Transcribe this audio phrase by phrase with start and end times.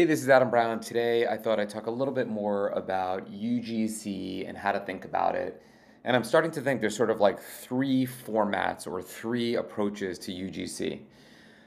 [0.00, 0.80] Hey, this is Adam Brown.
[0.80, 5.04] Today I thought I'd talk a little bit more about UGC and how to think
[5.04, 5.62] about it.
[6.04, 10.32] And I'm starting to think there's sort of like three formats or three approaches to
[10.32, 11.00] UGC.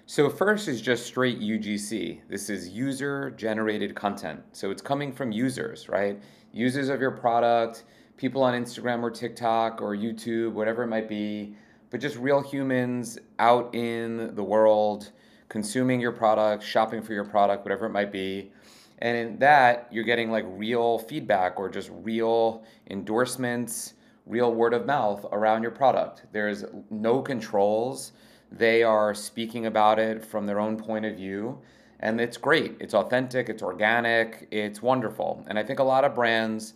[0.08, 2.22] So, first is just straight UGC.
[2.28, 4.42] This is user generated content.
[4.52, 6.20] So, it's coming from users, right?
[6.52, 7.84] Users of your product,
[8.18, 11.56] people on Instagram or TikTok or YouTube, whatever it might be,
[11.92, 15.12] but just real humans out in the world
[15.54, 18.52] consuming your product, shopping for your product, whatever it might be.
[18.98, 23.94] And in that, you're getting like real feedback or just real endorsements,
[24.26, 26.24] real word of mouth around your product.
[26.32, 28.14] There's no controls.
[28.52, 31.60] They are speaking about it from their own point of view.
[32.00, 32.76] And it's great.
[32.80, 35.46] It's authentic, it's organic, it's wonderful.
[35.48, 36.74] And I think a lot of brands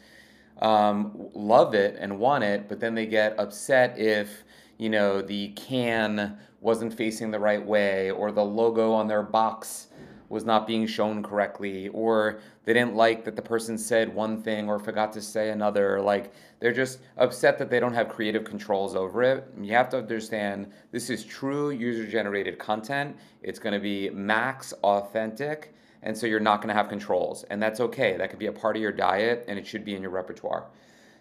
[0.61, 4.43] um, love it and want it, but then they get upset if
[4.77, 9.87] you know, the can wasn't facing the right way, or the logo on their box
[10.29, 14.67] was not being shown correctly, or they didn't like that the person said one thing
[14.67, 16.01] or forgot to say another.
[16.01, 19.47] Like, they're just upset that they don't have creative controls over it.
[19.61, 24.73] You have to understand this is true user generated content, it's going to be max
[24.83, 25.73] authentic.
[26.03, 27.43] And so you're not going to have controls.
[27.49, 28.17] And that's okay.
[28.17, 30.67] That could be a part of your diet and it should be in your repertoire.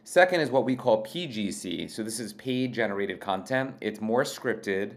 [0.09, 1.91] Second is what we call PGC.
[1.91, 3.75] So this is paid generated content.
[3.81, 4.95] It's more scripted,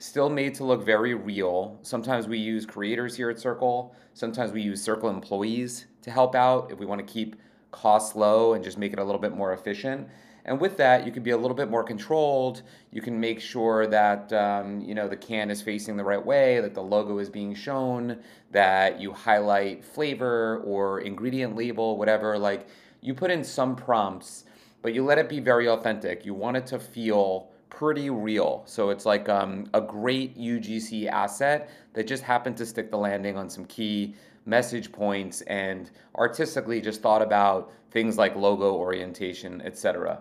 [0.00, 1.78] still made to look very real.
[1.82, 3.94] Sometimes we use creators here at Circle.
[4.14, 7.36] Sometimes we use Circle employees to help out if we want to keep
[7.70, 10.08] costs low and just make it a little bit more efficient.
[10.44, 12.62] And with that, you can be a little bit more controlled.
[12.90, 16.58] You can make sure that um, you know the can is facing the right way,
[16.60, 18.18] that the logo is being shown,
[18.50, 22.36] that you highlight flavor or ingredient label, whatever.
[22.36, 22.66] Like
[23.00, 24.44] you put in some prompts
[24.82, 26.24] but you let it be very authentic.
[26.24, 28.62] You want it to feel pretty real.
[28.66, 33.36] So it's like um, a great UGC asset that just happened to stick the landing
[33.36, 34.14] on some key
[34.46, 40.20] message points and artistically just thought about things like logo orientation, etc.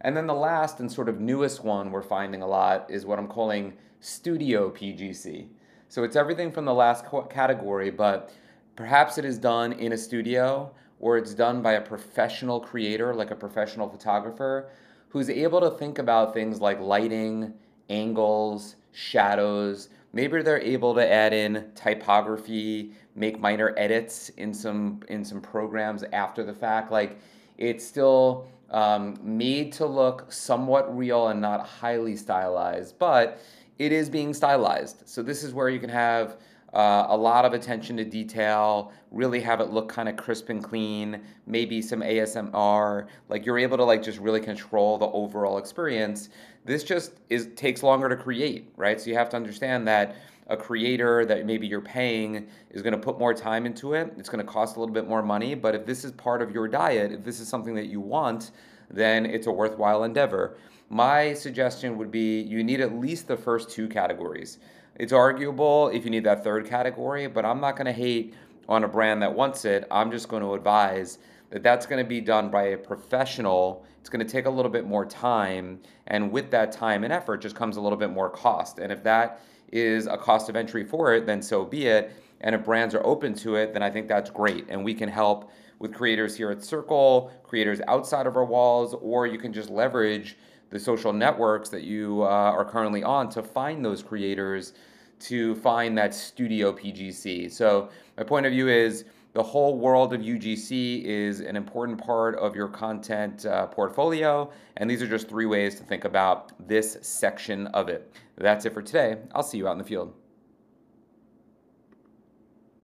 [0.00, 3.18] And then the last and sort of newest one we're finding a lot is what
[3.18, 5.48] I'm calling studio PGC.
[5.88, 8.32] So it's everything from the last category, but
[8.74, 13.30] perhaps it is done in a studio or it's done by a professional creator, like
[13.30, 14.68] a professional photographer,
[15.08, 17.52] who's able to think about things like lighting,
[17.90, 19.88] angles, shadows.
[20.12, 26.02] Maybe they're able to add in typography, make minor edits in some in some programs
[26.12, 26.90] after the fact.
[26.90, 27.18] Like
[27.58, 33.40] it's still um, made to look somewhat real and not highly stylized, but
[33.78, 35.02] it is being stylized.
[35.08, 36.38] So this is where you can have
[36.74, 40.62] uh, a lot of attention to detail, really have it look kind of crisp and
[40.62, 46.28] clean, maybe some ASMR, like you're able to like just really control the overall experience.
[46.64, 49.00] This just is takes longer to create, right?
[49.00, 50.16] So you have to understand that
[50.48, 54.12] a creator that maybe you're paying is going to put more time into it.
[54.16, 56.52] It's going to cost a little bit more money, but if this is part of
[56.52, 58.52] your diet, if this is something that you want,
[58.90, 60.56] then it's a worthwhile endeavor.
[60.88, 64.58] My suggestion would be you need at least the first two categories.
[64.98, 68.34] It's arguable if you need that third category, but I'm not going to hate
[68.66, 69.86] on a brand that wants it.
[69.90, 71.18] I'm just going to advise
[71.50, 73.84] that that's going to be done by a professional.
[74.00, 77.38] It's going to take a little bit more time, and with that time and effort
[77.38, 78.78] just comes a little bit more cost.
[78.78, 82.12] And if that is a cost of entry for it, then so be it.
[82.40, 84.64] And if brands are open to it, then I think that's great.
[84.68, 89.26] And we can help with creators here at Circle, creators outside of our walls, or
[89.26, 90.38] you can just leverage
[90.70, 94.72] the social networks that you uh, are currently on to find those creators
[95.18, 97.50] to find that studio PGC.
[97.50, 97.88] So,
[98.18, 102.56] my point of view is the whole world of UGC is an important part of
[102.56, 107.66] your content uh, portfolio, and these are just three ways to think about this section
[107.68, 108.12] of it.
[108.38, 109.16] That's it for today.
[109.34, 110.14] I'll see you out in the field.